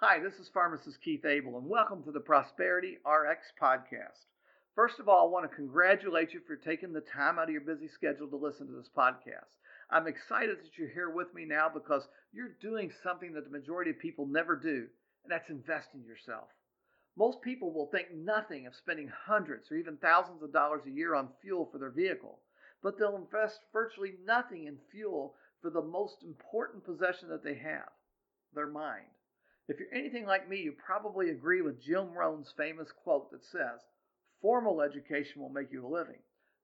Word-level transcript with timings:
Hi, 0.00 0.20
this 0.20 0.34
is 0.34 0.48
pharmacist 0.54 1.02
Keith 1.02 1.24
Abel, 1.24 1.58
and 1.58 1.68
welcome 1.68 2.04
to 2.04 2.12
the 2.12 2.20
Prosperity 2.20 2.98
RX 3.04 3.50
podcast. 3.60 4.26
First 4.76 5.00
of 5.00 5.08
all, 5.08 5.26
I 5.26 5.28
want 5.28 5.50
to 5.50 5.56
congratulate 5.56 6.32
you 6.32 6.38
for 6.46 6.54
taking 6.54 6.92
the 6.92 7.00
time 7.00 7.36
out 7.36 7.48
of 7.48 7.50
your 7.50 7.62
busy 7.62 7.88
schedule 7.88 8.28
to 8.28 8.36
listen 8.36 8.68
to 8.68 8.72
this 8.74 8.88
podcast. 8.96 9.50
I'm 9.90 10.06
excited 10.06 10.58
that 10.58 10.78
you're 10.78 10.86
here 10.86 11.10
with 11.10 11.34
me 11.34 11.44
now 11.44 11.68
because 11.68 12.06
you're 12.32 12.54
doing 12.62 12.92
something 13.02 13.32
that 13.32 13.42
the 13.42 13.50
majority 13.50 13.90
of 13.90 13.98
people 13.98 14.24
never 14.24 14.54
do, 14.54 14.86
and 15.24 15.32
that's 15.32 15.50
invest 15.50 15.88
in 15.94 16.04
yourself. 16.04 16.46
Most 17.16 17.42
people 17.42 17.72
will 17.72 17.86
think 17.86 18.14
nothing 18.14 18.68
of 18.68 18.76
spending 18.76 19.10
hundreds 19.26 19.68
or 19.72 19.78
even 19.78 19.96
thousands 19.96 20.44
of 20.44 20.52
dollars 20.52 20.82
a 20.86 20.92
year 20.92 21.16
on 21.16 21.30
fuel 21.42 21.68
for 21.72 21.78
their 21.78 21.90
vehicle, 21.90 22.38
but 22.84 22.96
they'll 23.00 23.16
invest 23.16 23.58
virtually 23.72 24.14
nothing 24.24 24.66
in 24.66 24.78
fuel 24.92 25.34
for 25.60 25.70
the 25.70 25.82
most 25.82 26.22
important 26.22 26.84
possession 26.84 27.28
that 27.30 27.42
they 27.42 27.56
have 27.56 27.90
their 28.54 28.68
mind. 28.68 29.08
If 29.68 29.78
you're 29.78 29.94
anything 29.94 30.24
like 30.26 30.48
me, 30.48 30.58
you 30.58 30.72
probably 30.72 31.30
agree 31.30 31.60
with 31.60 31.82
Jim 31.82 32.12
Rohn's 32.12 32.52
famous 32.56 32.88
quote 32.90 33.30
that 33.30 33.44
says, 33.44 33.80
Formal 34.40 34.80
education 34.80 35.42
will 35.42 35.50
make 35.50 35.70
you 35.70 35.86
a 35.86 35.88
living, 35.88 36.22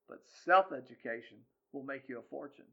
but 0.09 0.23
self 0.45 0.67
education 0.73 1.39
will 1.73 1.83
make 1.83 2.09
you 2.09 2.19
a 2.19 2.31
fortune. 2.31 2.67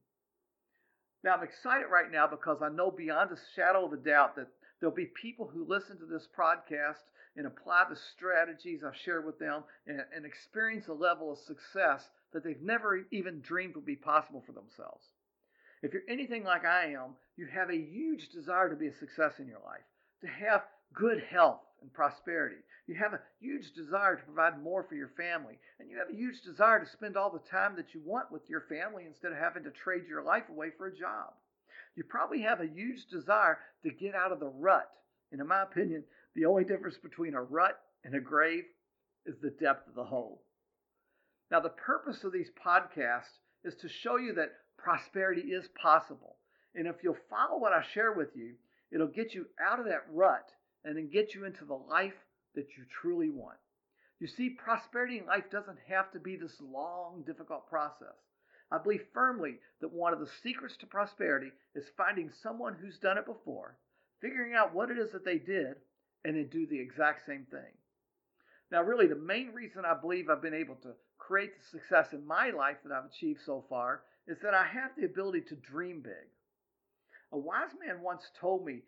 Now, 1.23 1.35
I'm 1.35 1.43
excited 1.43 1.87
right 1.91 2.11
now 2.11 2.27
because 2.27 2.61
I 2.61 2.70
know 2.70 2.89
beyond 2.91 3.31
a 3.31 3.37
shadow 3.55 3.85
of 3.85 3.93
a 3.93 3.97
doubt 3.97 4.35
that 4.37 4.47
there'll 4.79 4.95
be 4.95 5.05
people 5.21 5.47
who 5.47 5.65
listen 5.67 5.99
to 5.99 6.05
this 6.05 6.27
podcast 6.37 7.03
and 7.35 7.45
apply 7.45 7.85
the 7.89 7.95
strategies 7.95 8.84
I've 8.84 8.95
shared 8.95 9.25
with 9.25 9.37
them 9.37 9.63
and, 9.85 10.01
and 10.15 10.25
experience 10.25 10.87
a 10.87 10.93
level 10.93 11.31
of 11.31 11.37
success 11.39 12.09
that 12.34 12.43
they've 12.43 12.61
never 12.61 13.05
even 13.11 13.41
dreamed 13.41 13.75
would 13.75 13.85
be 13.85 13.95
possible 13.95 14.43
for 14.45 14.51
themselves. 14.53 15.05
If 15.84 15.93
you're 15.93 16.01
anything 16.07 16.43
like 16.43 16.65
I 16.65 16.93
am, 16.93 17.15
you 17.37 17.48
have 17.48 17.70
a 17.70 17.77
huge 17.77 18.29
desire 18.29 18.70
to 18.70 18.75
be 18.75 18.87
a 18.87 18.93
success 18.93 19.34
in 19.39 19.48
your 19.48 19.61
life, 19.65 19.81
to 20.21 20.27
have 20.27 20.61
good 20.93 21.23
health 21.30 21.61
and 21.81 21.91
prosperity. 21.93 22.57
You 22.88 22.95
have 22.95 23.13
a 23.13 23.21
huge 23.39 23.71
desire 23.73 24.15
to 24.15 24.23
provide 24.23 24.62
more 24.62 24.84
for 24.84 24.95
your 24.95 25.12
family, 25.18 25.57
and 25.79 25.90
you 25.90 25.98
have 25.98 26.09
a 26.09 26.18
huge 26.18 26.41
desire 26.41 26.79
to 26.79 26.90
spend 26.91 27.15
all 27.15 27.32
the 27.32 27.49
time 27.49 27.76
that 27.76 27.93
you 27.93 28.01
want 28.05 28.32
with 28.32 28.41
your 28.49 28.62
family 28.62 29.05
instead 29.07 29.32
of 29.32 29.37
having 29.37 29.63
to 29.63 29.71
trade 29.71 30.04
your 30.07 30.23
life 30.23 30.49
away 30.49 30.70
for 30.77 30.87
a 30.87 30.95
job. 30.95 31.34
You 31.95 32.04
probably 32.04 32.41
have 32.41 32.62
a 32.62 32.68
huge 32.68 33.05
desire 33.07 33.60
to 33.84 33.91
get 33.91 34.15
out 34.15 34.32
of 34.32 34.40
the 34.40 34.48
rut. 34.48 34.90
And 35.32 35.41
in 35.41 35.48
my 35.48 35.63
opinion, 35.63 36.04
the 36.35 36.45
only 36.45 36.63
difference 36.63 36.98
between 36.98 37.34
a 37.34 37.41
rut 37.41 37.79
and 38.04 38.15
a 38.15 38.20
grave 38.20 38.63
is 39.26 39.35
the 39.41 39.51
depth 39.51 39.88
of 39.88 39.95
the 39.95 40.04
hole. 40.04 40.43
Now, 41.49 41.60
the 41.60 41.70
purpose 41.70 42.23
of 42.23 42.32
these 42.32 42.49
podcasts 42.65 43.40
is 43.63 43.76
to 43.82 43.90
show 43.90 44.17
you 44.17 44.34
that 44.34 44.54
prosperity 44.77 45.41
is 45.41 45.67
possible. 45.82 46.38
And 46.76 46.88
if 46.88 46.95
you'll 47.04 47.17
follow 47.29 47.60
what 47.60 47.73
I 47.73 47.84
share 47.93 48.13
with 48.13 48.29
you, 48.35 48.54
it'll 48.91 49.07
get 49.07 49.34
you 49.34 49.45
out 49.59 49.79
of 49.79 49.85
that 49.85 50.05
rut 50.11 50.51
and 50.84 50.97
then 50.97 51.09
get 51.09 51.34
you 51.34 51.45
into 51.45 51.65
the 51.65 51.73
life 51.73 52.13
that 52.55 52.67
you 52.77 52.84
truly 53.01 53.29
want. 53.29 53.57
You 54.20 54.27
see, 54.27 54.49
prosperity 54.49 55.17
in 55.17 55.25
life 55.25 55.49
doesn't 55.51 55.79
have 55.87 56.11
to 56.11 56.20
be 56.20 56.35
this 56.35 56.55
long, 56.61 57.23
difficult 57.25 57.67
process. 57.70 58.15
I 58.71 58.77
believe 58.77 59.01
firmly 59.13 59.59
that 59.81 59.91
one 59.91 60.13
of 60.13 60.20
the 60.20 60.29
secrets 60.43 60.77
to 60.77 60.85
prosperity 60.85 61.51
is 61.75 61.85
finding 61.98 62.31
someone 62.41 62.75
who's 62.79 62.99
done 62.99 63.17
it 63.17 63.25
before, 63.25 63.77
figuring 64.22 64.53
out 64.53 64.73
what 64.73 64.91
it 64.91 64.97
is 64.97 65.11
that 65.11 65.25
they 65.25 65.38
did, 65.38 65.75
and 66.23 66.35
then 66.35 66.47
do 66.47 66.67
the 66.67 66.79
exact 66.79 67.25
same 67.25 67.45
thing. 67.50 67.73
Now, 68.72 68.83
really, 68.83 69.07
the 69.07 69.16
main 69.16 69.51
reason 69.53 69.83
I 69.83 70.00
believe 70.00 70.29
I've 70.29 70.41
been 70.41 70.53
able 70.53 70.75
to 70.75 70.94
create 71.17 71.51
the 71.57 71.78
success 71.79 72.13
in 72.13 72.25
my 72.25 72.51
life 72.51 72.78
that 72.83 72.94
I've 72.94 73.09
achieved 73.09 73.41
so 73.45 73.66
far 73.67 74.03
is 74.28 74.38
that 74.44 74.53
I 74.53 74.66
have 74.66 74.91
the 74.95 75.05
ability 75.05 75.41
to 75.50 75.55
dream 75.55 76.01
big. 76.01 76.29
A 77.31 77.38
wise 77.38 77.72
man 77.85 78.01
once 78.01 78.24
told 78.40 78.66
me, 78.66 78.81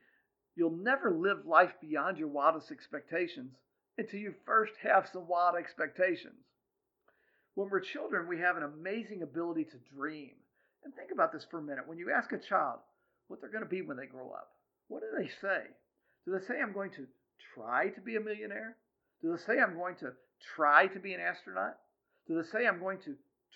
You'll 0.56 0.72
never 0.72 1.12
live 1.12 1.46
life 1.46 1.74
beyond 1.82 2.18
your 2.18 2.28
wildest 2.28 2.72
expectations 2.72 3.56
until 3.98 4.20
you 4.20 4.34
first 4.46 4.74
have 4.84 5.10
some 5.12 5.28
wild 5.28 5.56
expectations. 5.56 6.46
When 7.56 7.70
we're 7.70 7.80
children, 7.80 8.28
we 8.28 8.40
have 8.40 8.58
an 8.58 8.64
amazing 8.64 9.24
ability 9.24 9.66
to 9.66 9.96
dream. 9.96 10.32
And 10.84 10.94
think 10.94 11.12
about 11.12 11.32
this 11.32 11.46
for 11.50 11.60
a 11.60 11.64
minute. 11.64 11.88
When 11.88 11.98
you 11.98 12.12
ask 12.12 12.32
a 12.32 12.38
child 12.38 12.80
what 13.28 13.40
they're 13.42 13.52
going 13.52 13.64
to 13.64 13.70
be 13.70 13.82
when 13.82 13.98
they 13.98 14.06
grow 14.06 14.32
up, 14.32 14.50
what 14.90 15.02
do 15.02 15.08
they 15.18 15.30
say? 15.42 15.64
Do 16.26 16.32
they 16.38 16.46
say, 16.46 16.60
I'm 16.62 16.74
going 16.74 16.92
to 16.92 17.08
try 17.56 17.90
to 17.90 18.02
be 18.02 18.16
a 18.16 18.22
millionaire? 18.22 18.78
Do 19.22 19.32
they 19.32 19.42
say, 19.42 19.60
I'm 19.60 19.76
going 19.76 19.96
to 19.98 20.12
try 20.56 20.88
to 20.88 21.00
be 21.00 21.14
an 21.14 21.22
astronaut? 21.22 21.78
Do 22.28 22.36
they 22.36 22.48
say, 22.48 22.68
I'm 22.68 22.80
going 22.80 23.00
to 23.06 23.16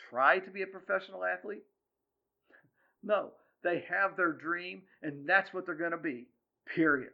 try 0.09 0.39
to 0.39 0.51
be 0.51 0.63
a 0.63 0.67
professional 0.67 1.23
athlete? 1.23 1.63
No, 3.03 3.29
they 3.67 3.83
have 3.89 4.15
their 4.15 4.31
dream, 4.31 4.81
and 5.01 5.27
that's 5.27 5.53
what 5.53 5.65
they're 5.65 5.75
going 5.75 5.91
to 5.91 5.97
be, 5.97 6.27
period. 6.73 7.11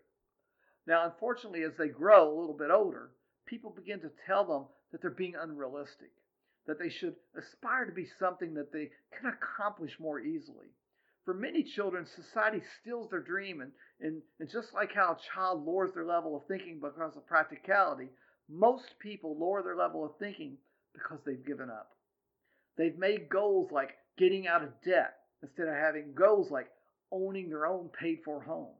Now, 0.85 1.05
unfortunately, 1.05 1.63
as 1.63 1.71
they 1.79 1.87
grow 1.87 2.29
a 2.29 2.39
little 2.39 2.55
bit 2.55 2.69
older, 2.69 3.09
people 3.47 3.71
begin 3.71 3.99
to 4.01 4.11
tell 4.27 4.45
them 4.45 4.65
that 4.91 5.01
they're 5.01 5.09
being 5.09 5.33
unrealistic, 5.35 6.11
that 6.67 6.77
they 6.77 6.89
should 6.89 7.15
aspire 7.35 7.85
to 7.85 7.91
be 7.91 8.05
something 8.19 8.53
that 8.53 8.71
they 8.71 8.91
can 9.17 9.33
accomplish 9.33 9.93
more 9.99 10.19
easily. 10.19 10.67
For 11.25 11.33
many 11.33 11.63
children, 11.63 12.05
society 12.05 12.61
steals 12.81 13.09
their 13.09 13.21
dream, 13.21 13.61
and, 13.61 13.71
and, 13.99 14.21
and 14.39 14.49
just 14.51 14.75
like 14.75 14.93
how 14.93 15.13
a 15.13 15.33
child 15.33 15.65
lowers 15.65 15.91
their 15.95 16.05
level 16.05 16.35
of 16.35 16.45
thinking 16.47 16.79
because 16.79 17.15
of 17.15 17.25
practicality, 17.25 18.09
most 18.47 18.99
people 19.01 19.39
lower 19.39 19.63
their 19.63 19.77
level 19.77 20.05
of 20.05 20.11
thinking 20.19 20.57
because 20.93 21.19
they've 21.25 21.45
given 21.47 21.71
up. 21.71 21.95
They've 22.77 22.97
made 22.97 23.29
goals 23.29 23.71
like 23.71 23.97
getting 24.19 24.47
out 24.47 24.61
of 24.61 24.69
debt 24.85 25.15
instead 25.43 25.67
of 25.67 25.75
having 25.75 26.13
goals 26.15 26.49
like 26.49 26.67
owning 27.11 27.49
their 27.49 27.67
own 27.67 27.89
paid 27.89 28.19
for 28.25 28.41
home. 28.41 28.73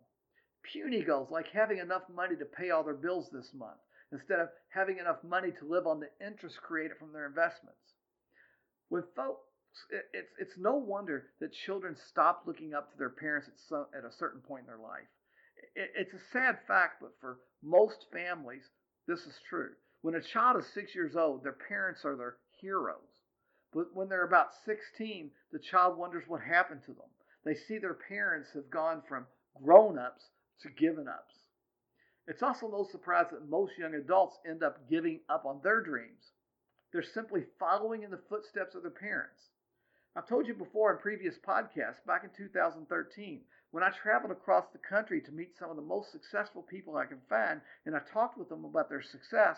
Puny 0.72 1.04
goals 1.04 1.28
like 1.30 1.48
having 1.54 1.78
enough 1.78 2.04
money 2.14 2.36
to 2.38 2.46
pay 2.46 2.72
all 2.72 2.84
their 2.84 2.94
bills 2.96 3.30
this 3.32 3.50
month 3.54 3.78
instead 4.12 4.40
of 4.40 4.48
having 4.70 4.98
enough 4.98 5.18
money 5.24 5.50
to 5.60 5.68
live 5.68 5.86
on 5.86 6.00
the 6.00 6.10
interest 6.26 6.56
created 6.62 6.98
from 6.98 7.12
their 7.12 7.28
investments. 7.28 7.78
When 8.90 9.04
folks, 9.16 9.42
it's, 10.14 10.30
it's 10.40 10.58
no 10.58 10.76
wonder 10.76 11.26
that 11.42 11.52
children 11.66 11.96
stop 12.10 12.44
looking 12.46 12.74
up 12.74 12.92
to 12.92 12.98
their 12.98 13.10
parents 13.10 13.48
at, 13.48 13.60
some, 13.68 13.86
at 13.98 14.06
a 14.06 14.16
certain 14.18 14.42
point 14.42 14.62
in 14.62 14.68
their 14.68 14.78
life. 14.78 15.10
It, 15.76 15.92
it's 15.98 16.14
a 16.14 16.32
sad 16.32 16.60
fact, 16.68 17.02
but 17.02 17.12
for 17.20 17.40
most 17.62 18.06
families, 18.14 18.64
this 19.08 19.20
is 19.22 19.36
true. 19.50 19.72
When 20.02 20.16
a 20.16 20.22
child 20.22 20.58
is 20.58 20.66
six 20.74 20.94
years 20.96 21.16
old, 21.16 21.44
their 21.44 21.58
parents 21.68 22.02
are 22.06 22.16
their 22.16 22.36
heroes. 22.62 23.13
But 23.74 23.94
when 23.94 24.08
they're 24.08 24.26
about 24.26 24.54
16, 24.66 25.32
the 25.52 25.60
child 25.60 25.98
wonders 25.98 26.28
what 26.28 26.42
happened 26.42 26.82
to 26.86 26.94
them. 26.94 27.10
They 27.44 27.56
see 27.56 27.78
their 27.78 27.96
parents 27.96 28.50
have 28.54 28.70
gone 28.70 29.02
from 29.08 29.28
grown 29.62 29.98
ups 29.98 30.30
to 30.62 30.70
given 30.70 31.08
ups. 31.08 31.36
It's 32.28 32.44
also 32.44 32.70
no 32.70 32.86
surprise 32.90 33.28
that 33.32 33.50
most 33.50 33.78
young 33.78 33.96
adults 33.96 34.38
end 34.46 34.64
up 34.64 34.90
giving 34.90 35.20
up 35.28 35.46
on 35.46 35.60
their 35.62 35.82
dreams. 35.82 36.32
They're 36.92 37.04
simply 37.04 37.46
following 37.60 38.04
in 38.04 38.12
the 38.12 38.22
footsteps 38.30 38.76
of 38.76 38.84
their 38.84 38.92
parents. 38.92 39.50
I've 40.16 40.28
told 40.28 40.48
you 40.48 40.54
before 40.54 40.94
in 40.94 41.00
previous 41.00 41.40
podcasts, 41.40 42.06
back 42.06 42.24
in 42.24 42.30
2013, 42.38 43.42
when 43.72 43.84
I 43.84 43.90
traveled 43.90 44.32
across 44.32 44.66
the 44.72 44.78
country 44.78 45.20
to 45.22 45.32
meet 45.32 45.58
some 45.58 45.72
of 45.72 45.76
the 45.76 45.82
most 45.82 46.12
successful 46.12 46.62
people 46.62 46.96
I 46.96 47.06
could 47.06 47.22
find, 47.28 47.62
and 47.86 47.96
I 47.96 48.00
talked 48.00 48.38
with 48.38 48.48
them 48.48 48.64
about 48.64 48.90
their 48.90 49.02
success, 49.02 49.58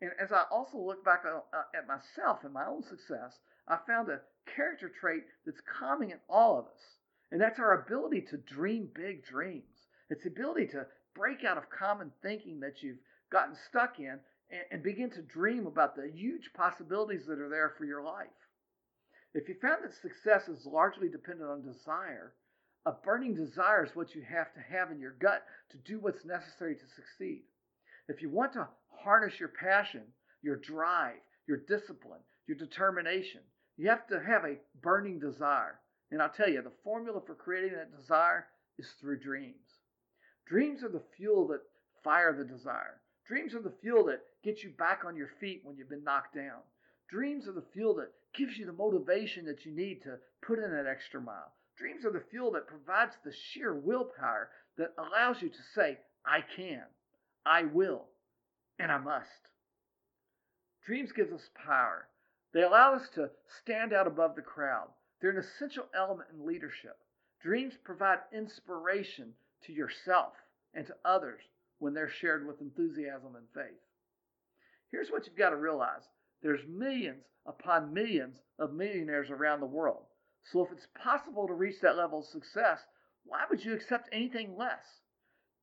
and 0.00 0.10
as 0.20 0.32
I 0.32 0.44
also 0.50 0.78
look 0.78 1.04
back 1.04 1.24
uh, 1.26 1.40
at 1.76 1.86
myself 1.86 2.40
and 2.44 2.52
my 2.52 2.66
own 2.66 2.82
success, 2.82 3.38
I 3.68 3.78
found 3.86 4.08
a 4.08 4.20
character 4.54 4.90
trait 5.00 5.24
that's 5.44 5.60
common 5.78 6.10
in 6.10 6.18
all 6.28 6.58
of 6.58 6.66
us. 6.66 6.98
And 7.30 7.40
that's 7.40 7.58
our 7.58 7.82
ability 7.82 8.22
to 8.30 8.38
dream 8.38 8.88
big 8.94 9.24
dreams. 9.24 9.86
It's 10.08 10.24
the 10.24 10.30
ability 10.30 10.68
to 10.68 10.86
break 11.14 11.44
out 11.44 11.58
of 11.58 11.70
common 11.70 12.10
thinking 12.22 12.60
that 12.60 12.82
you've 12.82 12.98
gotten 13.30 13.54
stuck 13.68 13.98
in 13.98 14.18
and, 14.50 14.62
and 14.72 14.82
begin 14.82 15.10
to 15.10 15.22
dream 15.22 15.66
about 15.66 15.94
the 15.94 16.10
huge 16.12 16.50
possibilities 16.54 17.26
that 17.26 17.38
are 17.38 17.48
there 17.48 17.74
for 17.76 17.84
your 17.84 18.02
life. 18.02 18.26
If 19.34 19.48
you 19.48 19.54
found 19.62 19.84
that 19.84 19.94
success 20.02 20.48
is 20.48 20.66
largely 20.66 21.08
dependent 21.08 21.48
on 21.48 21.62
desire, 21.62 22.32
a 22.86 22.92
burning 22.92 23.34
desire 23.34 23.84
is 23.84 23.94
what 23.94 24.14
you 24.14 24.22
have 24.22 24.52
to 24.54 24.60
have 24.60 24.90
in 24.90 24.98
your 24.98 25.14
gut 25.20 25.44
to 25.70 25.76
do 25.78 26.00
what's 26.00 26.24
necessary 26.24 26.74
to 26.74 26.94
succeed. 26.96 27.42
If 28.08 28.22
you 28.22 28.30
want 28.30 28.54
to 28.54 28.66
harness 29.02 29.38
your 29.38 29.50
passion, 29.50 30.02
your 30.42 30.56
drive, 30.56 31.20
your 31.46 31.58
discipline, 31.68 32.20
your 32.46 32.56
determination. 32.56 33.40
You 33.76 33.88
have 33.88 34.06
to 34.08 34.20
have 34.20 34.44
a 34.44 34.58
burning 34.82 35.18
desire. 35.18 35.80
And 36.10 36.20
I'll 36.20 36.28
tell 36.28 36.48
you, 36.48 36.62
the 36.62 36.72
formula 36.84 37.20
for 37.24 37.34
creating 37.34 37.72
that 37.72 37.96
desire 37.96 38.46
is 38.78 38.88
through 39.00 39.20
dreams. 39.20 39.54
Dreams 40.46 40.82
are 40.82 40.88
the 40.88 41.02
fuel 41.16 41.46
that 41.48 41.60
fire 42.02 42.34
the 42.36 42.44
desire. 42.44 43.00
Dreams 43.26 43.54
are 43.54 43.62
the 43.62 43.74
fuel 43.80 44.04
that 44.06 44.22
gets 44.42 44.64
you 44.64 44.70
back 44.70 45.02
on 45.06 45.16
your 45.16 45.30
feet 45.38 45.60
when 45.62 45.76
you've 45.76 45.88
been 45.88 46.02
knocked 46.02 46.34
down. 46.34 46.60
Dreams 47.08 47.46
are 47.46 47.52
the 47.52 47.66
fuel 47.72 47.94
that 47.94 48.12
gives 48.34 48.56
you 48.56 48.66
the 48.66 48.72
motivation 48.72 49.44
that 49.46 49.64
you 49.64 49.72
need 49.72 50.02
to 50.02 50.18
put 50.42 50.58
in 50.58 50.70
that 50.70 50.86
extra 50.86 51.20
mile. 51.20 51.52
Dreams 51.76 52.04
are 52.04 52.12
the 52.12 52.24
fuel 52.30 52.50
that 52.52 52.66
provides 52.66 53.14
the 53.24 53.32
sheer 53.32 53.74
willpower 53.74 54.50
that 54.76 54.92
allows 54.98 55.40
you 55.40 55.48
to 55.48 55.62
say, 55.74 55.98
I 56.26 56.40
can, 56.56 56.82
I 57.46 57.64
will, 57.64 58.06
and 58.80 58.90
I 58.90 58.98
must. 58.98 59.28
Dreams 60.86 61.12
give 61.12 61.32
us 61.32 61.50
power. 61.66 62.08
They 62.52 62.62
allow 62.62 62.94
us 62.94 63.08
to 63.14 63.30
stand 63.62 63.92
out 63.92 64.06
above 64.06 64.34
the 64.34 64.42
crowd. 64.42 64.88
They're 65.20 65.30
an 65.30 65.44
essential 65.44 65.84
element 65.94 66.30
in 66.32 66.46
leadership. 66.46 66.96
Dreams 67.42 67.74
provide 67.84 68.18
inspiration 68.32 69.32
to 69.66 69.72
yourself 69.72 70.32
and 70.74 70.86
to 70.86 70.94
others 71.04 71.40
when 71.78 71.94
they're 71.94 72.10
shared 72.20 72.46
with 72.46 72.60
enthusiasm 72.60 73.36
and 73.36 73.46
faith. 73.54 73.80
Here's 74.90 75.10
what 75.10 75.26
you've 75.26 75.36
got 75.36 75.50
to 75.50 75.56
realize 75.56 76.02
there's 76.42 76.66
millions 76.68 77.22
upon 77.46 77.92
millions 77.94 78.36
of 78.58 78.72
millionaires 78.72 79.30
around 79.30 79.60
the 79.60 79.66
world. 79.66 80.04
So 80.52 80.64
if 80.64 80.72
it's 80.72 80.86
possible 81.02 81.46
to 81.46 81.54
reach 81.54 81.80
that 81.82 81.96
level 81.96 82.20
of 82.20 82.24
success, 82.26 82.78
why 83.24 83.40
would 83.50 83.64
you 83.64 83.74
accept 83.74 84.08
anything 84.12 84.56
less? 84.56 84.84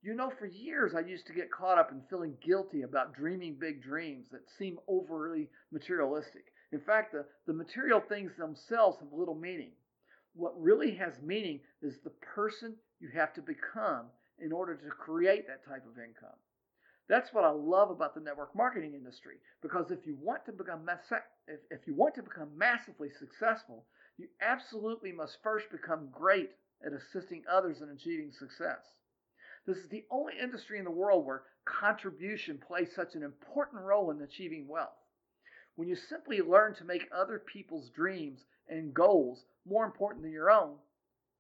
You 0.04 0.14
know, 0.14 0.30
for 0.30 0.46
years 0.46 0.94
I 0.96 1.00
used 1.00 1.26
to 1.28 1.34
get 1.34 1.52
caught 1.52 1.78
up 1.78 1.92
in 1.92 2.02
feeling 2.10 2.38
guilty 2.46 2.84
about 2.84 3.16
dreaming 3.16 3.56
big 3.60 3.82
dreams 3.82 4.28
that 4.32 4.48
seem 4.58 4.80
overly 4.88 5.50
materialistic. 5.72 6.46
In 6.72 6.80
fact, 6.80 7.14
the, 7.14 7.26
the 7.46 7.54
material 7.54 8.00
things 8.00 8.32
themselves 8.38 9.00
have 9.00 9.12
little 9.12 9.36
meaning. 9.36 9.72
What 10.34 10.62
really 10.62 10.94
has 10.96 11.20
meaning 11.22 11.62
is 11.82 12.00
the 12.04 12.12
person 12.12 12.76
you 13.00 13.10
have 13.10 13.34
to 13.34 13.42
become 13.42 14.06
in 14.40 14.52
order 14.52 14.76
to 14.76 14.90
create 14.90 15.48
that 15.48 15.66
type 15.66 15.86
of 15.88 15.98
income. 15.98 16.38
That's 17.10 17.34
what 17.34 17.46
I 17.46 17.50
love 17.50 17.90
about 17.90 18.14
the 18.14 18.22
network 18.22 18.56
marketing 18.56 18.94
industry 18.94 19.38
because 19.62 19.92
if 19.92 20.06
you 20.06 20.16
want 20.22 20.46
to 20.46 20.52
become 20.52 20.88
if, 21.48 21.60
if 21.72 21.88
you 21.88 21.96
want 21.96 22.16
to 22.16 22.24
become 22.24 22.56
massively 22.56 23.10
successful, 23.18 23.86
you 24.18 24.28
absolutely 24.42 25.12
must 25.12 25.42
first 25.42 25.72
become 25.72 26.10
great 26.12 26.52
at 26.86 26.92
assisting 26.94 27.44
others 27.50 27.82
in 27.82 27.90
achieving 27.90 28.32
success. 28.32 28.84
This 29.68 29.78
is 29.80 29.90
the 29.90 30.06
only 30.10 30.34
industry 30.42 30.80
in 30.80 30.86
the 30.86 30.92
world 30.92 31.25
where 31.25 31.44
contribution 31.66 32.58
plays 32.58 32.88
such 32.96 33.16
an 33.16 33.22
important 33.22 33.84
role 33.84 34.12
in 34.12 34.22
achieving 34.22 34.66
wealth. 34.66 34.96
When 35.75 35.90
you 35.90 35.96
simply 35.96 36.40
learn 36.40 36.74
to 36.75 36.86
make 36.86 37.10
other 37.14 37.38
people's 37.38 37.90
dreams 37.90 38.46
and 38.69 38.94
goals 38.94 39.44
more 39.66 39.86
important 39.86 40.24
than 40.24 40.31
your 40.31 40.50
own, 40.50 40.75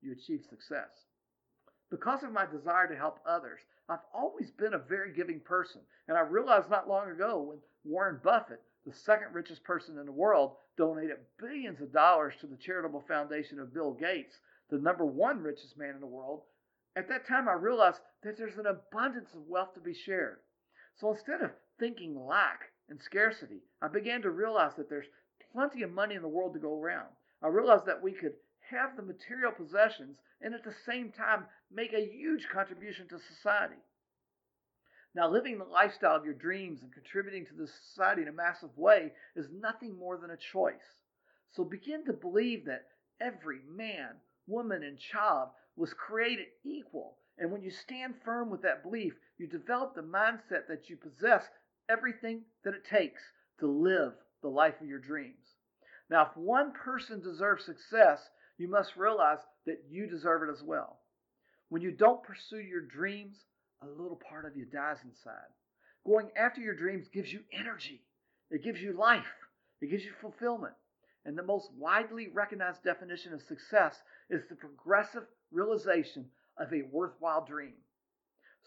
you 0.01 0.11
achieve 0.11 0.43
success. 0.49 0.89
Because 1.89 2.21
of 2.21 2.33
my 2.33 2.45
desire 2.45 2.87
to 2.87 2.97
help 2.97 3.19
others, 3.25 3.61
I've 3.87 4.03
always 4.13 4.51
been 4.51 4.73
a 4.73 4.77
very 4.79 5.13
giving 5.13 5.39
person. 5.39 5.79
And 6.09 6.17
I 6.17 6.21
realized 6.21 6.69
not 6.69 6.89
long 6.89 7.09
ago 7.09 7.41
when 7.41 7.59
Warren 7.85 8.19
Buffett, 8.21 8.61
the 8.85 8.93
second 8.93 9.33
richest 9.33 9.63
person 9.63 9.97
in 9.97 10.05
the 10.05 10.11
world, 10.11 10.57
donated 10.77 11.17
billions 11.39 11.79
of 11.79 11.93
dollars 11.93 12.33
to 12.41 12.47
the 12.47 12.57
charitable 12.57 13.05
foundation 13.07 13.57
of 13.57 13.73
Bill 13.73 13.93
Gates, 13.93 14.35
the 14.69 14.77
number 14.77 15.05
one 15.05 15.41
richest 15.41 15.77
man 15.77 15.95
in 15.95 16.01
the 16.01 16.05
world. 16.05 16.41
At 16.97 17.09
that 17.09 17.27
time, 17.27 17.47
I 17.47 17.53
realized 17.53 18.01
that 18.23 18.37
there's 18.39 18.57
an 18.57 18.65
abundance 18.65 19.35
of 19.35 19.47
wealth 19.47 19.75
to 19.75 19.79
be 19.79 19.93
shared. 19.93 20.39
So 20.95 21.11
instead 21.11 21.43
of 21.43 21.51
thinking 21.77 22.19
lack 22.25 22.71
and 22.89 22.99
scarcity, 22.99 23.61
I 23.83 23.87
began 23.87 24.23
to 24.23 24.31
realize 24.31 24.73
that 24.77 24.89
there's 24.89 25.05
plenty 25.51 25.83
of 25.83 25.91
money 25.91 26.15
in 26.15 26.23
the 26.23 26.27
world 26.27 26.55
to 26.55 26.59
go 26.59 26.73
around. 26.73 27.09
I 27.43 27.49
realized 27.49 27.85
that 27.85 28.01
we 28.01 28.13
could 28.13 28.33
have 28.71 28.95
the 28.95 29.03
material 29.03 29.51
possessions 29.51 30.17
and 30.41 30.55
at 30.55 30.63
the 30.63 30.73
same 30.87 31.11
time 31.11 31.45
make 31.71 31.93
a 31.93 32.03
huge 32.03 32.49
contribution 32.49 33.07
to 33.09 33.19
society. 33.19 33.83
Now, 35.13 35.29
living 35.29 35.59
the 35.59 35.65
lifestyle 35.65 36.15
of 36.15 36.25
your 36.25 36.33
dreams 36.33 36.81
and 36.81 36.91
contributing 36.91 37.45
to 37.45 37.53
the 37.53 37.67
society 37.67 38.23
in 38.23 38.27
a 38.27 38.31
massive 38.31 38.75
way 38.75 39.13
is 39.35 39.45
nothing 39.51 39.95
more 39.95 40.17
than 40.17 40.31
a 40.31 40.37
choice. 40.51 40.97
So 41.51 41.63
begin 41.63 42.05
to 42.05 42.13
believe 42.13 42.65
that 42.65 42.87
every 43.21 43.59
man, 43.69 44.15
woman, 44.47 44.81
and 44.81 44.97
child 44.97 45.49
was 45.77 45.93
created 45.93 46.47
equal. 46.65 47.17
And 47.37 47.51
when 47.51 47.61
you 47.61 47.69
stand 47.69 48.15
firm 48.25 48.49
with 48.49 48.63
that 48.63 48.83
belief, 48.83 49.13
you 49.37 49.47
develop 49.47 49.95
the 49.95 50.01
mindset 50.01 50.67
that 50.67 50.89
you 50.89 50.97
possess 50.97 51.43
everything 51.89 52.41
that 52.63 52.73
it 52.73 52.83
takes 52.83 53.21
to 53.59 53.67
live 53.67 54.13
the 54.41 54.49
life 54.49 54.73
of 54.81 54.87
your 54.87 54.99
dreams. 54.99 55.55
Now, 56.09 56.23
if 56.23 56.37
one 56.37 56.73
person 56.73 57.21
deserves 57.21 57.65
success, 57.65 58.19
you 58.57 58.67
must 58.67 58.97
realize 58.97 59.39
that 59.65 59.83
you 59.89 60.07
deserve 60.07 60.43
it 60.43 60.51
as 60.51 60.63
well. 60.63 60.99
When 61.69 61.81
you 61.81 61.91
don't 61.91 62.23
pursue 62.23 62.59
your 62.59 62.81
dreams, 62.81 63.35
a 63.83 63.87
little 63.87 64.19
part 64.29 64.45
of 64.45 64.55
you 64.55 64.65
dies 64.65 64.97
inside. 65.03 65.51
Going 66.05 66.29
after 66.37 66.61
your 66.61 66.75
dreams 66.75 67.07
gives 67.13 67.31
you 67.31 67.41
energy, 67.53 68.01
it 68.49 68.63
gives 68.63 68.81
you 68.81 68.93
life, 68.93 69.25
it 69.81 69.91
gives 69.91 70.03
you 70.03 70.11
fulfillment. 70.21 70.73
And 71.25 71.37
the 71.37 71.43
most 71.43 71.69
widely 71.77 72.29
recognized 72.33 72.83
definition 72.83 73.33
of 73.33 73.41
success 73.41 74.01
is 74.29 74.43
the 74.49 74.55
progressive 74.55 75.23
realization 75.51 76.25
of 76.57 76.73
a 76.73 76.83
worthwhile 76.91 77.45
dream. 77.45 77.75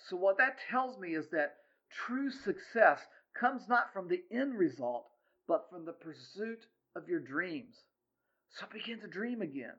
So, 0.09 0.17
what 0.17 0.38
that 0.38 0.59
tells 0.71 0.99
me 0.99 1.15
is 1.15 1.29
that 1.31 1.56
true 1.91 2.31
success 2.31 3.00
comes 3.38 3.69
not 3.69 3.93
from 3.93 4.09
the 4.09 4.23
end 4.31 4.55
result, 4.55 5.06
but 5.47 5.69
from 5.71 5.85
the 5.85 5.93
pursuit 5.93 6.67
of 6.97 7.09
your 7.09 7.21
dreams. 7.21 7.77
So, 8.50 8.67
begin 8.73 9.00
to 9.00 9.09
dream 9.09 9.43
again. 9.43 9.75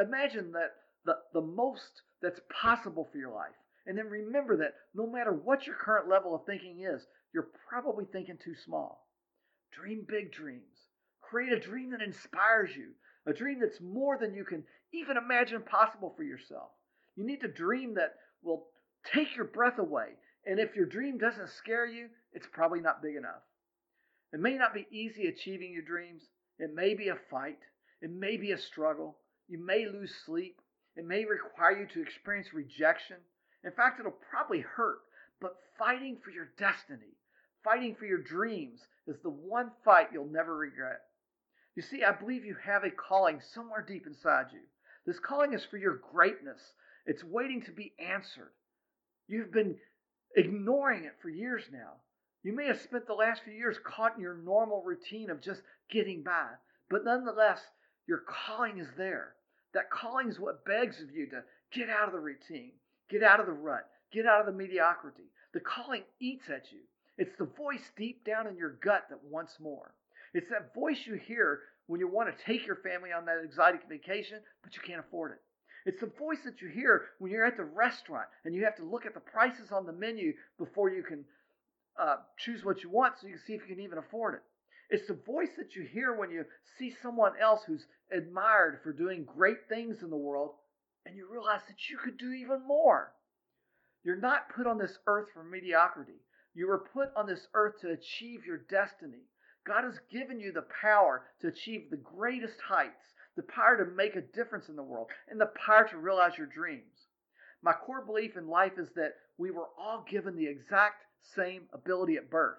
Imagine 0.00 0.52
that 0.52 0.74
the, 1.04 1.18
the 1.32 1.40
most 1.40 2.02
that's 2.20 2.40
possible 2.48 3.08
for 3.10 3.18
your 3.18 3.32
life. 3.32 3.54
And 3.86 3.98
then 3.98 4.08
remember 4.08 4.56
that 4.58 4.74
no 4.94 5.06
matter 5.06 5.32
what 5.32 5.66
your 5.66 5.76
current 5.76 6.08
level 6.08 6.34
of 6.34 6.46
thinking 6.46 6.80
is, 6.80 7.04
you're 7.34 7.48
probably 7.68 8.04
thinking 8.04 8.38
too 8.42 8.54
small. 8.54 9.06
Dream 9.72 10.06
big 10.08 10.32
dreams. 10.32 10.62
Create 11.20 11.52
a 11.52 11.58
dream 11.58 11.90
that 11.90 12.02
inspires 12.02 12.70
you, 12.76 12.90
a 13.26 13.32
dream 13.32 13.60
that's 13.60 13.80
more 13.80 14.18
than 14.18 14.34
you 14.34 14.44
can 14.44 14.64
even 14.92 15.16
imagine 15.16 15.62
possible 15.62 16.12
for 16.16 16.22
yourself. 16.22 16.70
You 17.16 17.24
need 17.24 17.40
to 17.40 17.48
dream 17.48 17.94
that 17.94 18.14
will 18.42 18.66
take 19.14 19.36
your 19.36 19.44
breath 19.46 19.78
away. 19.78 20.10
And 20.46 20.58
if 20.58 20.74
your 20.74 20.86
dream 20.86 21.18
doesn't 21.18 21.50
scare 21.50 21.86
you, 21.86 22.08
it's 22.32 22.48
probably 22.52 22.80
not 22.80 23.02
big 23.02 23.16
enough. 23.16 23.42
It 24.32 24.40
may 24.40 24.54
not 24.54 24.74
be 24.74 24.86
easy 24.90 25.26
achieving 25.26 25.72
your 25.72 25.82
dreams. 25.82 26.22
It 26.58 26.74
may 26.74 26.94
be 26.94 27.08
a 27.08 27.18
fight. 27.30 27.58
It 28.00 28.10
may 28.10 28.36
be 28.36 28.52
a 28.52 28.58
struggle. 28.58 29.18
You 29.48 29.64
may 29.64 29.86
lose 29.86 30.12
sleep. 30.26 30.60
It 30.96 31.06
may 31.06 31.24
require 31.24 31.78
you 31.78 31.86
to 31.94 32.02
experience 32.02 32.52
rejection. 32.52 33.16
In 33.64 33.72
fact, 33.72 34.00
it'll 34.00 34.14
probably 34.30 34.60
hurt. 34.60 35.00
But 35.40 35.56
fighting 35.78 36.18
for 36.24 36.30
your 36.30 36.48
destiny, 36.58 37.16
fighting 37.62 37.94
for 37.94 38.06
your 38.06 38.22
dreams, 38.22 38.80
is 39.06 39.16
the 39.22 39.30
one 39.30 39.70
fight 39.84 40.08
you'll 40.12 40.26
never 40.26 40.56
regret. 40.56 41.02
You 41.74 41.82
see, 41.82 42.04
I 42.04 42.12
believe 42.12 42.44
you 42.44 42.56
have 42.62 42.84
a 42.84 42.90
calling 42.90 43.40
somewhere 43.54 43.82
deep 43.82 44.06
inside 44.06 44.46
you. 44.52 44.60
This 45.06 45.18
calling 45.18 45.52
is 45.52 45.64
for 45.64 45.78
your 45.78 45.96
greatness, 46.12 46.60
it's 47.06 47.24
waiting 47.24 47.62
to 47.62 47.72
be 47.72 47.94
answered. 47.98 48.52
You've 49.26 49.50
been 49.50 49.76
ignoring 50.36 51.04
it 51.04 51.14
for 51.20 51.28
years 51.28 51.64
now. 51.72 51.94
You 52.42 52.52
may 52.52 52.66
have 52.66 52.80
spent 52.80 53.06
the 53.06 53.14
last 53.14 53.42
few 53.42 53.52
years 53.52 53.78
caught 53.84 54.16
in 54.16 54.22
your 54.22 54.36
normal 54.36 54.82
routine 54.82 55.30
of 55.30 55.40
just 55.40 55.62
getting 55.90 56.22
by, 56.22 56.48
but 56.90 57.04
nonetheless, 57.04 57.60
your 58.06 58.22
calling 58.26 58.78
is 58.78 58.88
there. 58.96 59.34
That 59.74 59.90
calling 59.90 60.28
is 60.28 60.38
what 60.38 60.64
begs 60.64 61.00
of 61.00 61.10
you 61.14 61.26
to 61.30 61.42
get 61.72 61.88
out 61.88 62.06
of 62.06 62.12
the 62.12 62.20
routine, 62.20 62.72
get 63.08 63.22
out 63.22 63.40
of 63.40 63.46
the 63.46 63.52
rut, 63.52 63.88
get 64.12 64.26
out 64.26 64.40
of 64.40 64.46
the 64.46 64.52
mediocrity. 64.52 65.30
The 65.54 65.60
calling 65.60 66.02
eats 66.20 66.48
at 66.48 66.70
you. 66.70 66.80
It's 67.16 67.36
the 67.38 67.44
voice 67.44 67.90
deep 67.96 68.24
down 68.24 68.46
in 68.46 68.56
your 68.56 68.76
gut 68.82 69.04
that 69.08 69.22
wants 69.24 69.58
more. 69.60 69.94
It's 70.34 70.48
that 70.50 70.74
voice 70.74 70.98
you 71.06 71.14
hear 71.14 71.60
when 71.86 72.00
you 72.00 72.08
want 72.08 72.28
to 72.28 72.44
take 72.44 72.66
your 72.66 72.76
family 72.76 73.10
on 73.12 73.26
that 73.26 73.42
exotic 73.44 73.82
vacation, 73.88 74.38
but 74.62 74.74
you 74.74 74.82
can't 74.82 75.00
afford 75.00 75.32
it. 75.32 75.38
It's 75.84 76.00
the 76.00 76.12
voice 76.18 76.38
that 76.44 76.60
you 76.62 76.68
hear 76.68 77.06
when 77.18 77.32
you're 77.32 77.44
at 77.44 77.56
the 77.56 77.64
restaurant 77.64 78.26
and 78.44 78.54
you 78.54 78.64
have 78.64 78.76
to 78.76 78.84
look 78.84 79.04
at 79.04 79.14
the 79.14 79.20
prices 79.20 79.72
on 79.72 79.84
the 79.84 79.92
menu 79.92 80.32
before 80.58 80.90
you 80.90 81.02
can 81.02 81.24
uh, 82.00 82.16
choose 82.38 82.64
what 82.64 82.82
you 82.82 82.90
want 82.90 83.14
so 83.20 83.26
you 83.26 83.34
can 83.34 83.42
see 83.46 83.54
if 83.54 83.62
you 83.68 83.74
can 83.74 83.84
even 83.84 83.98
afford 83.98 84.34
it. 84.34 84.42
It's 84.90 85.08
the 85.08 85.18
voice 85.26 85.50
that 85.56 85.74
you 85.74 85.82
hear 85.82 86.14
when 86.14 86.30
you 86.30 86.44
see 86.78 86.94
someone 87.02 87.32
else 87.40 87.62
who's 87.66 87.86
admired 88.12 88.80
for 88.82 88.92
doing 88.92 89.24
great 89.24 89.68
things 89.68 90.02
in 90.02 90.10
the 90.10 90.16
world 90.16 90.52
and 91.04 91.16
you 91.16 91.28
realize 91.30 91.62
that 91.66 91.88
you 91.90 91.98
could 91.98 92.18
do 92.18 92.30
even 92.30 92.66
more. 92.66 93.12
You're 94.04 94.20
not 94.20 94.54
put 94.54 94.66
on 94.66 94.78
this 94.78 94.98
earth 95.06 95.28
for 95.32 95.42
mediocrity. 95.42 96.20
You 96.54 96.68
were 96.68 96.86
put 96.92 97.08
on 97.16 97.26
this 97.26 97.46
earth 97.54 97.80
to 97.80 97.90
achieve 97.90 98.44
your 98.44 98.58
destiny. 98.58 99.24
God 99.66 99.84
has 99.84 99.98
given 100.10 100.40
you 100.40 100.52
the 100.52 100.66
power 100.80 101.22
to 101.40 101.48
achieve 101.48 101.90
the 101.90 101.96
greatest 101.96 102.60
heights, 102.60 103.14
the 103.36 103.42
power 103.44 103.76
to 103.76 103.90
make 103.92 104.16
a 104.16 104.20
difference 104.20 104.68
in 104.68 104.76
the 104.76 104.82
world, 104.82 105.08
and 105.28 105.40
the 105.40 105.52
power 105.66 105.86
to 105.88 105.96
realize 105.98 106.36
your 106.36 106.48
dreams. 106.48 107.08
My 107.62 107.72
core 107.72 108.04
belief 108.04 108.36
in 108.36 108.48
life 108.48 108.72
is 108.76 108.88
that 108.96 109.14
we 109.38 109.50
were 109.50 109.68
all 109.78 110.04
given 110.10 110.36
the 110.36 110.48
exact 110.48 111.04
same 111.36 111.68
ability 111.72 112.16
at 112.16 112.30
birth. 112.30 112.58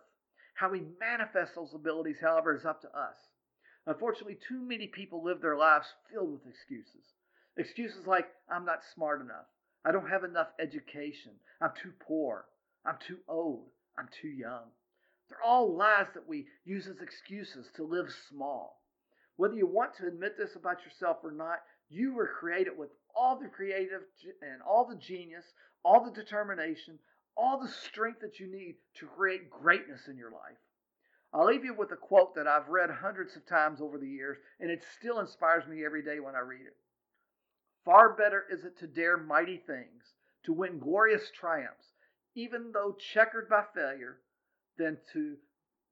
How 0.56 0.70
we 0.70 0.84
manifest 1.00 1.56
those 1.56 1.74
abilities, 1.74 2.18
however, 2.22 2.56
is 2.56 2.66
up 2.66 2.82
to 2.82 2.98
us. 2.98 3.18
Unfortunately, 3.86 4.38
too 4.48 4.62
many 4.62 4.88
people 4.88 5.22
live 5.24 5.42
their 5.42 5.58
lives 5.58 5.88
filled 6.12 6.32
with 6.32 6.48
excuses. 6.48 7.04
Excuses 7.58 8.08
like, 8.08 8.30
I'm 8.50 8.66
not 8.66 8.80
smart 8.96 9.20
enough. 9.20 9.46
I 9.84 9.92
don't 9.92 10.10
have 10.10 10.24
enough 10.24 10.48
education. 10.60 11.34
I'm 11.62 11.72
too 11.82 11.92
poor. 12.00 12.46
I'm 12.86 12.98
too 13.06 13.18
old. 13.28 13.68
I'm 13.98 14.08
too 14.22 14.30
young. 14.30 14.72
They're 15.34 15.50
all 15.50 15.76
lies 15.76 16.08
that 16.14 16.28
we 16.28 16.46
use 16.64 16.86
as 16.86 17.02
excuses 17.02 17.72
to 17.76 17.84
live 17.84 18.14
small. 18.30 18.82
Whether 19.38 19.56
you 19.56 19.66
want 19.66 19.96
to 19.96 20.06
admit 20.06 20.38
this 20.38 20.56
about 20.56 20.86
yourself 20.86 21.18
or 21.24 21.32
not, 21.32 21.60
you 21.90 22.14
were 22.14 22.28
created 22.40 22.78
with 22.78 22.90
all 23.16 23.40
the 23.40 23.48
creative 23.48 24.02
and 24.44 24.62
all 24.62 24.86
the 24.86 24.96
genius, 24.96 25.46
all 25.84 26.06
the 26.06 26.12
determination, 26.12 27.00
all 27.36 27.60
the 27.60 27.68
strength 27.68 28.20
that 28.22 28.40
you 28.40 28.46
need 28.46 28.76
to 29.00 29.08
create 29.08 29.50
greatness 29.50 30.08
in 30.08 30.18
your 30.18 30.30
life. 30.30 30.58
I'll 31.34 31.48
leave 31.48 31.66
you 31.66 31.74
with 31.74 31.92
a 31.92 31.96
quote 31.96 32.36
that 32.36 32.48
I've 32.48 32.70
read 32.70 32.92
hundreds 32.92 33.36
of 33.36 33.48
times 33.48 33.82
over 33.82 33.98
the 33.98 34.08
years, 34.08 34.38
and 34.60 34.70
it 34.70 34.84
still 35.00 35.20
inspires 35.20 35.68
me 35.68 35.84
every 35.84 36.04
day 36.04 36.20
when 36.20 36.36
I 36.36 36.42
read 36.42 36.68
it. 36.68 36.78
Far 37.86 38.14
better 38.14 38.46
is 38.52 38.66
it 38.66 38.78
to 38.80 38.88
dare 38.88 39.18
mighty 39.18 39.58
things, 39.58 40.14
to 40.44 40.54
win 40.54 40.78
glorious 40.78 41.32
triumphs, 41.32 41.88
even 42.36 42.72
though 42.72 42.96
checkered 43.00 43.50
by 43.50 43.64
failure, 43.74 44.20
than 44.78 44.98
to 45.14 45.36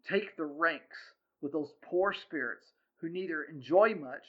take 0.09 0.35
the 0.35 0.45
ranks 0.45 0.97
with 1.41 1.51
those 1.51 1.71
poor 1.83 2.13
spirits 2.13 2.65
who 2.99 3.09
neither 3.09 3.43
enjoy 3.43 3.95
much 3.95 4.23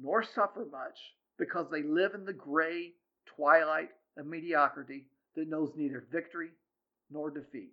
nor 0.00 0.22
suffer 0.22 0.66
much 0.70 0.98
because 1.38 1.66
they 1.70 1.82
live 1.82 2.14
in 2.14 2.24
the 2.24 2.32
gray 2.32 2.92
twilight 3.36 3.90
of 4.16 4.26
mediocrity 4.26 5.06
that 5.36 5.48
knows 5.48 5.72
neither 5.76 6.06
victory 6.12 6.50
nor 7.10 7.30
defeat. 7.30 7.72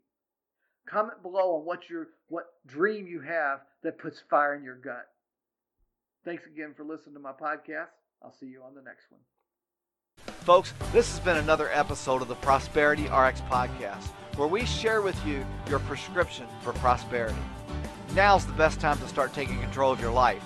Comment 0.90 1.22
below 1.22 1.58
on 1.58 1.66
what 1.66 1.90
your 1.90 2.08
what 2.28 2.46
dream 2.66 3.06
you 3.08 3.22
have 3.22 3.60
that 3.84 4.00
puts 4.00 4.22
fire 4.30 4.56
in 4.56 4.63
your 4.63 4.78
gut. 4.78 5.08
Thanks 6.25 6.44
again 6.46 6.74
for 6.75 6.84
listening 6.84 7.16
to 7.16 7.20
my 7.20 7.32
podcast. 7.32 7.90
I'll 8.24 8.34
see 8.40 8.48
you 8.48 8.62
on 8.63 8.75
the 8.75 8.82
next 8.82 9.06
one. 9.10 9.22
Folks, 10.42 10.74
this 10.92 11.10
has 11.10 11.20
been 11.20 11.38
another 11.38 11.70
episode 11.72 12.22
of 12.22 12.28
the 12.28 12.36
Prosperity 12.36 13.04
RX 13.04 13.42
podcast, 13.42 14.10
where 14.35 14.47
we 14.47 14.65
share 14.65 15.01
with 15.01 15.25
you 15.25 15.45
your 15.69 15.79
prescription 15.79 16.45
for 16.61 16.73
prosperity. 16.73 17.39
Now's 18.13 18.45
the 18.45 18.53
best 18.53 18.79
time 18.79 18.97
to 19.00 19.07
start 19.07 19.33
taking 19.33 19.59
control 19.59 19.91
of 19.91 20.00
your 20.00 20.11
life. 20.11 20.43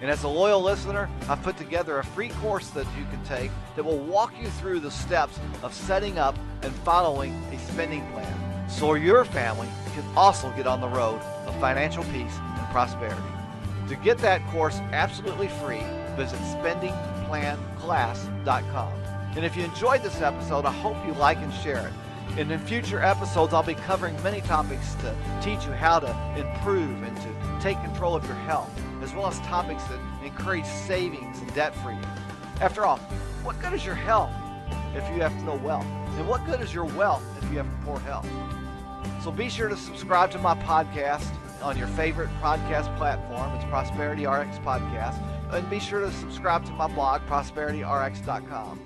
And 0.00 0.10
as 0.10 0.24
a 0.24 0.28
loyal 0.28 0.60
listener, 0.60 1.08
I've 1.28 1.42
put 1.42 1.56
together 1.56 1.98
a 1.98 2.04
free 2.04 2.28
course 2.28 2.68
that 2.70 2.86
you 2.98 3.06
can 3.10 3.24
take 3.24 3.50
that 3.74 3.84
will 3.84 3.98
walk 3.98 4.34
you 4.40 4.48
through 4.48 4.80
the 4.80 4.90
steps 4.90 5.38
of 5.62 5.72
setting 5.72 6.18
up 6.18 6.36
and 6.62 6.72
following 6.76 7.32
a 7.52 7.58
spending 7.58 8.06
plan 8.12 8.68
so 8.68 8.94
your 8.94 9.24
family 9.24 9.68
can 9.94 10.04
also 10.16 10.50
get 10.50 10.66
on 10.66 10.80
the 10.80 10.88
road 10.88 11.20
of 11.46 11.54
financial 11.60 12.02
peace 12.04 12.36
and 12.58 12.66
prosperity. 12.70 13.22
To 13.88 13.96
get 13.96 14.18
that 14.18 14.46
course 14.48 14.78
absolutely 14.92 15.48
free, 15.48 15.82
visit 16.16 16.38
spendingplanclass.com. 16.40 18.92
And 19.36 19.44
if 19.44 19.56
you 19.56 19.64
enjoyed 19.64 20.02
this 20.02 20.20
episode, 20.20 20.64
I 20.64 20.72
hope 20.72 20.96
you 21.06 21.12
like 21.14 21.38
and 21.38 21.54
share 21.54 21.86
it. 21.86 21.92
And 22.38 22.50
in 22.52 22.58
future 22.60 23.00
episodes, 23.00 23.54
I'll 23.54 23.62
be 23.62 23.74
covering 23.74 24.20
many 24.22 24.40
topics 24.42 24.94
to 24.96 25.14
teach 25.40 25.64
you 25.64 25.72
how 25.72 26.00
to 26.00 26.10
improve 26.38 27.02
and 27.02 27.16
to 27.16 27.58
take 27.60 27.80
control 27.82 28.14
of 28.14 28.24
your 28.26 28.34
health, 28.34 28.70
as 29.02 29.14
well 29.14 29.26
as 29.26 29.38
topics 29.40 29.82
that 29.84 29.98
encourage 30.24 30.66
savings 30.66 31.38
and 31.40 31.54
debt 31.54 31.74
freedom. 31.76 32.04
After 32.60 32.84
all, 32.84 32.98
what 33.42 33.60
good 33.60 33.72
is 33.72 33.84
your 33.84 33.94
health 33.94 34.30
if 34.94 35.02
you 35.14 35.22
have 35.22 35.34
no 35.44 35.54
wealth? 35.56 35.86
And 36.18 36.28
what 36.28 36.44
good 36.44 36.60
is 36.60 36.74
your 36.74 36.84
wealth 36.84 37.24
if 37.42 37.50
you 37.50 37.58
have 37.58 37.66
poor 37.84 37.98
health? 38.00 38.28
So 39.22 39.30
be 39.30 39.48
sure 39.48 39.68
to 39.68 39.76
subscribe 39.76 40.30
to 40.32 40.38
my 40.38 40.54
podcast 40.54 41.26
on 41.62 41.76
your 41.78 41.88
favorite 41.88 42.30
podcast 42.42 42.94
platform. 42.96 43.54
It's 43.56 43.64
Prosperity 43.64 44.26
RX 44.26 44.58
Podcast. 44.58 45.22
And 45.52 45.68
be 45.70 45.78
sure 45.78 46.00
to 46.00 46.12
subscribe 46.12 46.64
to 46.66 46.72
my 46.72 46.86
blog, 46.88 47.22
prosperityrx.com. 47.22 48.80